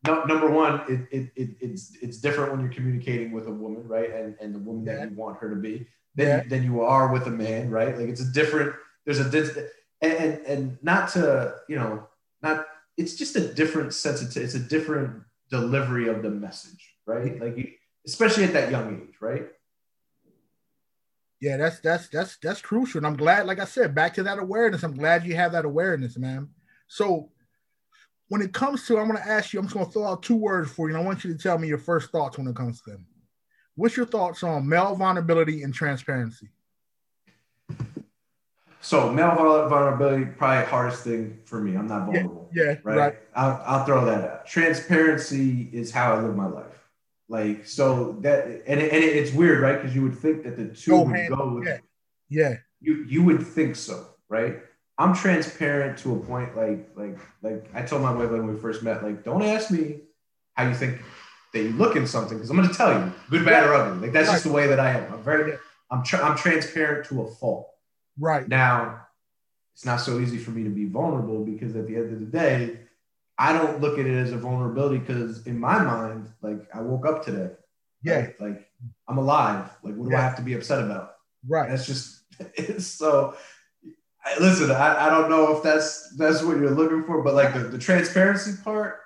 [0.06, 3.88] no, number one, it, it, it, it's it's different when you're communicating with a woman,
[3.88, 4.12] right?
[4.12, 6.44] And and the woman that you want her to be than, yeah.
[6.48, 7.98] than you are with a man, right?
[7.98, 8.74] Like it's a different,
[9.06, 9.30] there's a
[10.02, 12.08] and, and, and not to you know
[12.42, 12.66] not
[12.98, 17.72] it's just a different sensitivity it's a different delivery of the message right like you,
[18.06, 19.48] especially at that young age right
[21.40, 24.40] yeah that's that's that's that's crucial and i'm glad like i said back to that
[24.40, 26.50] awareness i'm glad you have that awareness man
[26.88, 27.30] so
[28.32, 30.24] when it comes to i'm going to ask you i'm just going to throw out
[30.24, 32.48] two words for you and i want you to tell me your first thoughts when
[32.48, 33.06] it comes to them
[33.76, 36.50] what's your thoughts on male vulnerability and transparency
[38.82, 41.76] so male vulnerability probably hardest thing for me.
[41.76, 42.50] I'm not vulnerable.
[42.54, 42.98] Yeah, yeah right.
[42.98, 43.16] right.
[43.36, 44.48] I'll, I'll throw that out.
[44.48, 46.66] Transparency is how I live my life.
[47.30, 49.80] Like so that and it, and it's weird, right?
[49.80, 51.62] Because you would think that the two go would go.
[51.64, 51.78] Yeah.
[52.28, 52.56] yeah.
[52.82, 54.60] You you would think so, right?
[55.02, 56.56] I'm transparent to a point.
[56.56, 60.02] Like like like I told my wife when we first met, like don't ask me
[60.54, 61.02] how you think
[61.54, 64.00] that you look in something because I'm going to tell you, good, bad, or ugly.
[64.00, 64.36] Like that's right.
[64.36, 65.14] just the way that I am.
[65.14, 65.58] I'm very
[65.90, 67.68] I'm tra- I'm transparent to a fault.
[68.20, 69.08] Right now,
[69.74, 72.26] it's not so easy for me to be vulnerable because at the end of the
[72.26, 72.80] day,
[73.40, 77.08] I don't look at it as a vulnerability because in my mind, like I woke
[77.08, 77.54] up today.
[78.04, 78.20] Yeah.
[78.20, 78.42] Right?
[78.42, 78.70] Like
[79.08, 79.70] I'm alive.
[79.84, 80.20] Like what do yeah.
[80.20, 81.16] I have to be upset about?
[81.48, 81.70] Right.
[81.70, 82.22] That's just
[82.56, 83.36] it's so
[84.40, 87.62] listen, I, I don't know if that's that's what you're looking for, but like the,
[87.62, 89.00] the transparency part,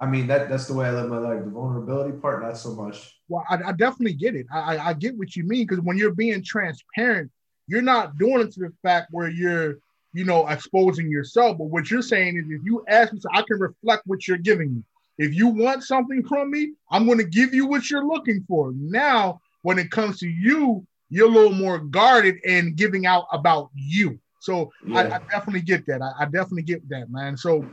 [0.00, 1.44] I mean that that's the way I live my life.
[1.44, 3.14] The vulnerability part, not so much.
[3.28, 4.46] Well, I, I definitely get it.
[4.52, 7.30] I, I get what you mean because when you're being transparent,
[7.66, 9.78] you're not doing it to the fact where you're,
[10.12, 11.58] you know, exposing yourself.
[11.58, 14.38] But what you're saying is if you ask me, so I can reflect what you're
[14.38, 14.82] giving me.
[15.18, 18.72] If you want something from me, I'm going to give you what you're looking for.
[18.76, 23.70] Now, when it comes to you, you're a little more guarded and giving out about
[23.74, 24.18] you.
[24.38, 24.98] So yeah.
[24.98, 26.02] I, I, definitely get that.
[26.02, 27.36] I, I, definitely get that, man.
[27.36, 27.68] So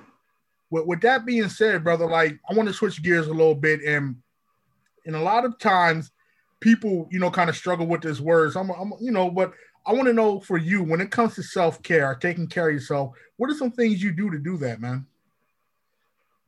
[0.69, 3.81] with, with that being said, brother, like I want to switch gears a little bit,
[3.81, 4.15] and
[5.05, 6.11] and a lot of times
[6.59, 8.55] people, you know, kind of struggle with this words.
[8.55, 9.53] I'm, I'm you know, but
[9.85, 12.73] I want to know for you when it comes to self care, taking care of
[12.73, 13.11] yourself.
[13.37, 15.05] What are some things you do to do that, man?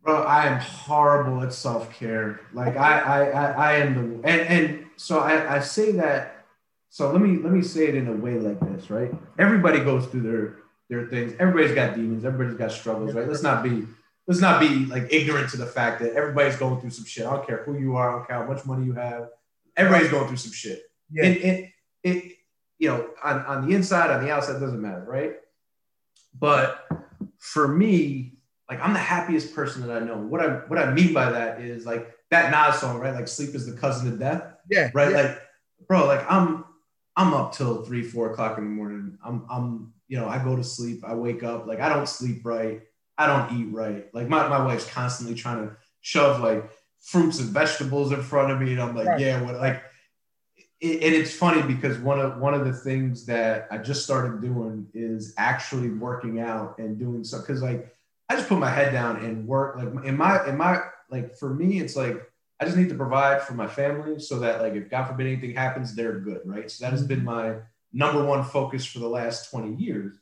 [0.03, 2.41] Bro, I am horrible at self care.
[2.53, 6.36] Like I, I, I, I am the and and so I, I say that
[6.89, 9.11] so let me let me say it in a way like this, right?
[9.37, 10.57] Everybody goes through their
[10.89, 11.33] their things.
[11.39, 12.25] Everybody's got demons.
[12.25, 13.27] Everybody's got struggles, right?
[13.27, 13.85] Let's not be
[14.27, 17.25] let's not be like ignorant to the fact that everybody's going through some shit.
[17.25, 18.09] I don't care who you are.
[18.09, 19.29] I don't care how much money you have.
[19.75, 20.81] Everybody's going through some shit.
[21.11, 21.25] Yeah.
[21.25, 21.67] And, and
[22.03, 22.37] it,
[22.79, 25.35] you know, on, on the inside, on the outside, doesn't matter, right?
[26.37, 26.85] But
[27.37, 28.33] for me,
[28.69, 30.17] like I'm the happiest person that I know.
[30.17, 33.13] What I what I mean by that is like that Nas song, right?
[33.13, 34.43] Like sleep is the cousin of death.
[34.69, 34.91] Yeah.
[34.93, 35.11] Right.
[35.11, 35.21] Yeah.
[35.21, 35.41] Like,
[35.87, 36.65] bro, like I'm
[37.17, 39.17] I'm up till three, four o'clock in the morning.
[39.25, 41.03] I'm, I'm, you know, I go to sleep.
[41.05, 41.65] I wake up.
[41.65, 42.83] Like I don't sleep right.
[43.17, 44.05] I don't eat right.
[44.13, 46.69] Like my, my wife's constantly trying to shove like
[47.01, 49.19] fruits and vegetables in front of me, and I'm like, right.
[49.19, 49.55] yeah, what?
[49.55, 49.81] Like,
[50.79, 54.39] it, and it's funny because one of one of the things that I just started
[54.39, 57.41] doing is actually working out and doing stuff.
[57.41, 57.91] Because like
[58.29, 59.75] I just put my head down and work.
[59.75, 62.21] Like in my in my like for me, it's like
[62.59, 65.55] I just need to provide for my family so that like if God forbid anything
[65.55, 66.69] happens, they're good, right?
[66.69, 67.25] So that has been mm-hmm.
[67.25, 67.55] my
[67.93, 70.17] number one focus for the last 20 years.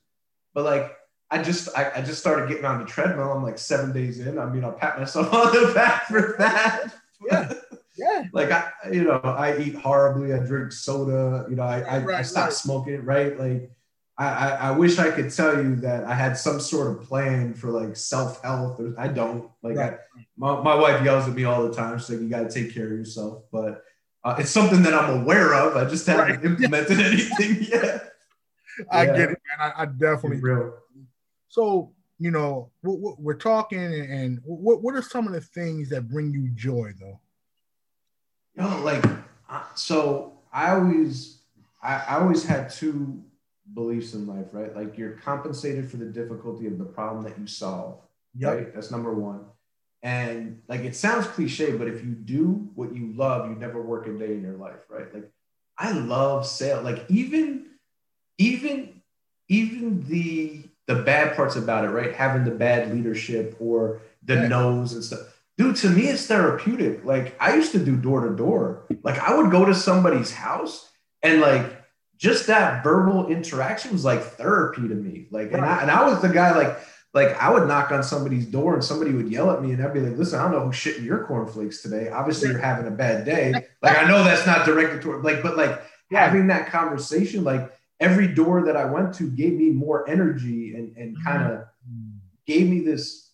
[0.53, 0.95] But like
[1.31, 3.31] I just I, I just started getting on the treadmill.
[3.31, 4.37] I'm like seven days in.
[4.37, 6.93] I mean, I'll pat myself on the back for that.
[7.25, 7.53] Yeah.
[7.97, 8.23] Yeah.
[8.33, 10.33] like I, you know, I eat horribly.
[10.33, 11.45] I drink soda.
[11.49, 12.53] You know, I I, right, I stopped right.
[12.53, 13.05] smoking.
[13.05, 13.39] Right.
[13.39, 13.71] Like
[14.17, 17.53] I, I, I wish I could tell you that I had some sort of plan
[17.53, 18.81] for like self health.
[18.97, 19.49] I don't.
[19.61, 19.93] Like right.
[19.93, 21.99] I, my, my wife yells at me all the time.
[21.99, 23.83] She's like, "You got to take care of yourself." But
[24.23, 25.75] uh, it's something that I'm aware of.
[25.75, 26.45] I just haven't right.
[26.45, 28.13] implemented anything yet.
[28.89, 29.17] I yeah.
[29.17, 29.71] get it, man.
[29.75, 30.41] I, I definitely.
[31.49, 36.07] So you know, we're, we're talking, and what what are some of the things that
[36.07, 37.19] bring you joy, though?
[38.55, 39.03] You know, like
[39.49, 41.39] uh, so, I always
[41.83, 43.21] I, I always had two
[43.73, 44.75] beliefs in life, right?
[44.75, 47.99] Like you're compensated for the difficulty of the problem that you solve.
[48.37, 48.53] Yep.
[48.53, 48.73] Right.
[48.73, 49.45] That's number one.
[50.03, 54.07] And like it sounds cliche, but if you do what you love, you never work
[54.07, 55.11] a day in your life, right?
[55.13, 55.31] Like
[55.77, 56.83] I love sales.
[56.83, 57.65] Like even,
[58.37, 59.01] even,
[59.49, 62.13] even the the bad parts about it, right?
[62.13, 64.47] Having the bad leadership or the yeah.
[64.47, 65.19] no's and stuff.
[65.57, 67.03] Dude, to me, it's therapeutic.
[67.05, 68.85] Like I used to do door to door.
[69.03, 70.89] Like I would go to somebody's house
[71.23, 71.74] and like
[72.17, 75.27] just that verbal interaction was like therapy to me.
[75.31, 76.77] Like, and I, and I was the guy like,
[77.13, 79.93] like I would knock on somebody's door and somebody would yell at me and I'd
[79.93, 82.09] be like, listen, I don't know who's shitting your cornflakes today.
[82.09, 83.53] Obviously you're having a bad day.
[83.81, 86.25] Like, I know that's not directed toward like, but like yeah.
[86.25, 90.95] having that conversation, like every door that I went to gave me more energy and,
[90.97, 92.17] and kind of mm-hmm.
[92.45, 93.31] gave me this.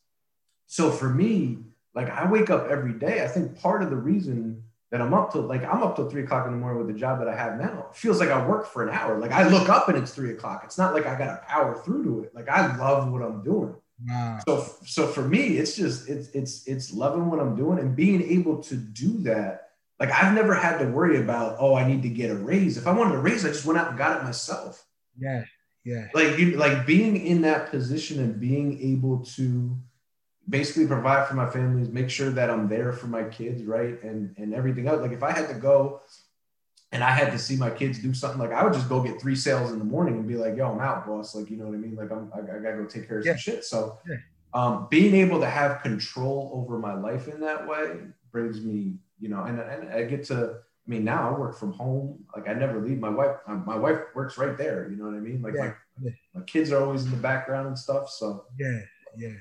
[0.67, 1.59] So for me,
[1.93, 3.23] like I wake up every day.
[3.23, 6.23] I think part of the reason that I'm up till like I'm up till three
[6.23, 7.87] o'clock in the morning with the job that I have now.
[7.89, 9.17] It feels like I work for an hour.
[9.17, 10.63] Like I look up and it's three o'clock.
[10.65, 12.35] It's not like I got to power through to it.
[12.35, 13.73] Like I love what I'm doing.
[14.07, 14.39] Wow.
[14.45, 18.21] So so for me, it's just it's it's it's loving what I'm doing and being
[18.21, 19.69] able to do that.
[19.97, 22.77] Like I've never had to worry about oh I need to get a raise.
[22.77, 24.83] If I wanted a raise, I just went out and got it myself.
[25.17, 25.45] Yeah,
[25.85, 26.07] yeah.
[26.13, 29.77] Like you like being in that position and being able to
[30.49, 34.01] basically provide for my families, make sure that I'm there for my kids, right?
[34.03, 35.01] And and everything else.
[35.01, 36.01] Like if I had to go
[36.91, 39.21] and I had to see my kids do something, like I would just go get
[39.21, 41.35] three sales in the morning and be like, yo, I'm out, boss.
[41.35, 41.95] Like, you know what I mean?
[41.95, 43.33] Like I'm I, I gotta go take care of yeah.
[43.33, 43.65] some shit.
[43.65, 44.17] So yeah.
[44.53, 47.97] um, being able to have control over my life in that way
[48.31, 51.73] brings me, you know, and, and I get to I mean, now I work from
[51.73, 52.25] home.
[52.35, 52.99] Like I never leave.
[52.99, 54.89] My wife, my wife works right there.
[54.89, 55.41] You know what I mean?
[55.41, 55.73] Like yeah.
[56.01, 58.09] my, my kids are always in the background and stuff.
[58.09, 58.79] So yeah,
[59.15, 59.35] yeah,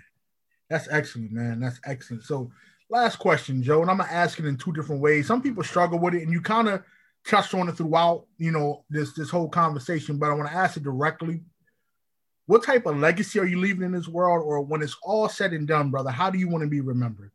[0.70, 1.60] that's excellent, man.
[1.60, 2.22] That's excellent.
[2.22, 2.50] So
[2.88, 5.26] last question, Joe, and I'm gonna ask it in two different ways.
[5.26, 6.82] Some people struggle with it, and you kind of
[7.26, 10.16] touched on it throughout, you know, this this whole conversation.
[10.16, 11.42] But I want to ask it directly.
[12.46, 15.52] What type of legacy are you leaving in this world, or when it's all said
[15.52, 16.10] and done, brother?
[16.10, 17.30] How do you want to be remembered?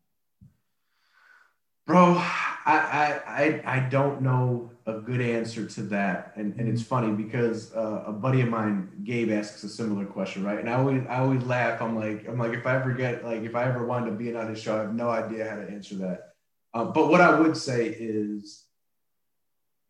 [1.85, 7.11] Bro, I, I I don't know a good answer to that, and and it's funny
[7.11, 10.57] because uh, a buddy of mine, Gabe, asks a similar question, right?
[10.57, 11.81] And I always I always laugh.
[11.83, 14.35] I'm like I'm like if I ever get like if I ever wind up being
[14.35, 16.33] on his show, I have no idea how to answer that.
[16.73, 18.63] Uh, but what I would say is,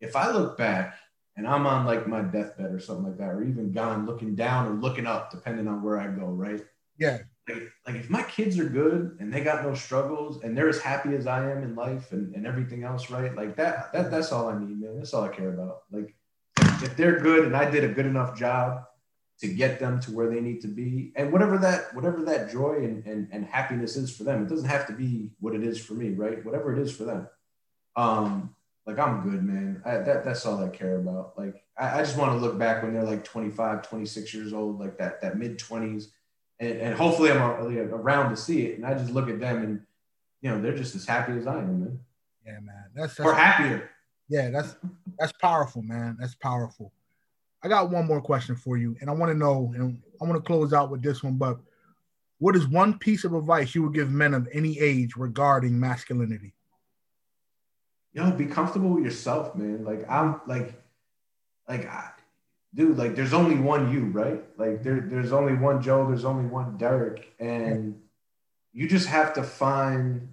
[0.02, 0.96] if I look back
[1.34, 4.66] and I'm on like my deathbed or something like that, or even gone looking down
[4.66, 6.62] or looking up, depending on where I go, right?
[6.98, 10.68] Yeah like, like if my kids are good and they got no struggles and they're
[10.68, 13.34] as happy as I am in life and, and everything else, right?
[13.34, 14.96] Like that, that that's all I need, man.
[14.96, 15.82] That's all I care about.
[15.90, 16.14] Like
[16.82, 18.82] if they're good and I did a good enough job
[19.40, 22.76] to get them to where they need to be, and whatever that whatever that joy
[22.76, 25.78] and, and, and happiness is for them, it doesn't have to be what it is
[25.78, 26.44] for me, right?
[26.44, 27.28] Whatever it is for them.
[27.96, 28.54] Um,
[28.86, 29.82] like I'm good, man.
[29.84, 31.36] I, that that's all I care about.
[31.36, 34.80] Like I, I just want to look back when they're like 25, 26 years old,
[34.80, 36.06] like that that mid 20s
[36.60, 38.76] and, and hopefully I'm around to see it.
[38.76, 39.80] And I just look at them and,
[40.40, 42.00] you know, they're just as happy as I am, man.
[42.44, 42.84] Yeah, man.
[42.94, 43.90] That's, that's or happier.
[44.28, 44.76] Yeah, that's
[45.18, 46.16] that's powerful, man.
[46.18, 46.92] That's powerful.
[47.62, 50.36] I got one more question for you, and I want to know, and I want
[50.36, 51.34] to close out with this one.
[51.34, 51.58] But
[52.38, 56.54] what is one piece of advice you would give men of any age regarding masculinity?
[58.12, 59.84] You know, be comfortable with yourself, man.
[59.84, 60.74] Like I'm like,
[61.68, 62.10] like I,
[62.76, 64.44] dude, like there's only one you, right?
[64.58, 67.98] Like there, there's only one Joe, there's only one Derek, and
[68.72, 70.28] you just have to find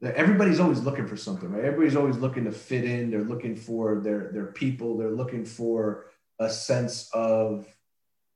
[0.00, 1.64] that everybody's always looking for something, right?
[1.64, 3.10] Everybody's always looking to fit in.
[3.10, 4.96] They're looking for their their people.
[4.96, 6.06] They're looking for
[6.38, 7.66] a sense of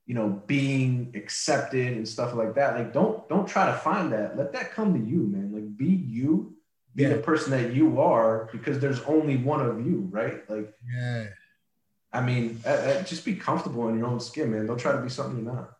[0.05, 2.75] you know being accepted and stuff like that.
[2.75, 4.37] Like don't don't try to find that.
[4.37, 5.53] Let that come to you, man.
[5.53, 6.53] Like be you.
[6.95, 7.09] Be yeah.
[7.09, 10.47] the person that you are because there's only one of you, right?
[10.47, 11.27] Like yeah
[12.13, 14.67] I mean, uh, uh, just be comfortable in your own skin, man.
[14.67, 15.71] Don't try to be something you're not.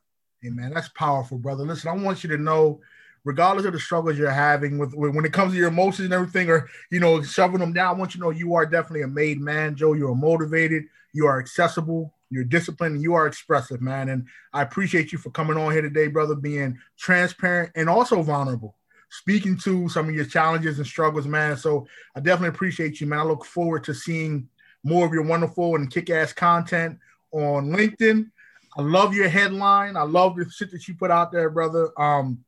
[0.41, 1.63] Hey, man, that's powerful, brother.
[1.63, 2.81] Listen, I want you to know,
[3.23, 6.49] regardless of the struggles you're having with, when it comes to your emotions and everything,
[6.49, 9.07] or you know, shoving them down, I want you to know you are definitely a
[9.07, 9.93] made man, Joe.
[9.93, 14.09] You are motivated, you are accessible, you're disciplined, you are expressive, man.
[14.09, 18.75] And I appreciate you for coming on here today, brother, being transparent and also vulnerable
[19.13, 21.55] speaking to some of your challenges and struggles, man.
[21.55, 23.19] So I definitely appreciate you, man.
[23.19, 24.49] I look forward to seeing
[24.83, 26.99] more of your wonderful and kick-ass content
[27.31, 28.29] on LinkedIn.
[28.77, 29.95] I love your headline.
[29.95, 31.89] I love the shit that you put out there, brother.
[31.99, 32.43] Um,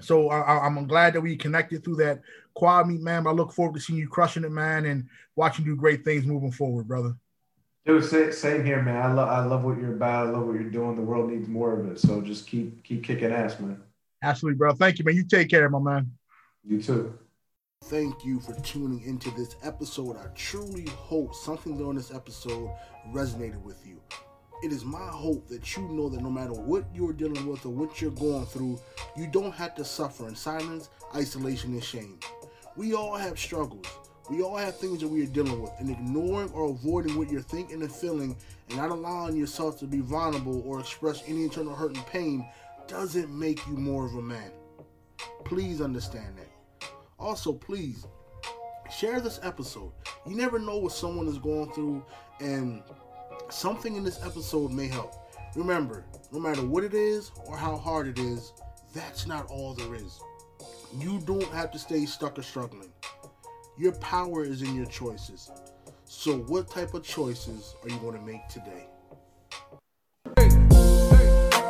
[0.00, 2.20] so I, am glad that we connected through that
[2.54, 3.26] quad meet, man.
[3.26, 6.26] I look forward to seeing you crushing it, man, and watching you do great things
[6.26, 7.14] moving forward, brother.
[7.86, 8.96] Dude, same here, man.
[8.96, 10.28] I love I love what you're about.
[10.28, 10.96] I love what you're doing.
[10.96, 12.00] The world needs more of it.
[12.00, 13.82] So just keep keep kicking ass, man.
[14.22, 14.72] Absolutely, bro.
[14.72, 15.14] Thank you, man.
[15.14, 16.10] You take care, my man.
[16.66, 17.18] You too.
[17.88, 20.16] Thank you for tuning into this episode.
[20.16, 22.70] I truly hope something during this episode
[23.12, 24.00] resonated with you.
[24.62, 27.68] It is my hope that you know that no matter what you're dealing with or
[27.68, 28.80] what you're going through,
[29.18, 32.18] you don't have to suffer in silence, isolation, and shame.
[32.74, 33.86] We all have struggles.
[34.30, 37.42] We all have things that we are dealing with, and ignoring or avoiding what you're
[37.42, 38.34] thinking and feeling
[38.70, 42.48] and not allowing yourself to be vulnerable or express any internal hurt and pain
[42.88, 44.52] doesn't make you more of a man.
[45.44, 46.53] Please understand that.
[47.24, 48.06] Also, please
[48.94, 49.90] share this episode.
[50.28, 52.04] You never know what someone is going through,
[52.38, 52.82] and
[53.48, 55.14] something in this episode may help.
[55.56, 58.52] Remember, no matter what it is or how hard it is,
[58.94, 60.20] that's not all there is.
[60.98, 62.92] You don't have to stay stuck or struggling.
[63.78, 65.50] Your power is in your choices.
[66.04, 68.86] So, what type of choices are you going to make today?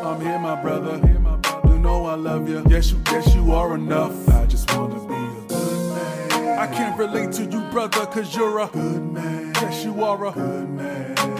[0.04, 1.00] I'm here, my brother.
[1.06, 2.64] You know I love you.
[2.68, 4.28] Yes, you, yes, you are enough.
[4.30, 5.03] I just wanna
[6.56, 9.52] I can't relate to you, brother, cause you're a good man.
[9.54, 11.33] Yes, you are a good man.